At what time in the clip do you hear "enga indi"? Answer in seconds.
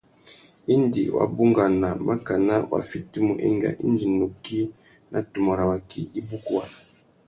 3.47-4.05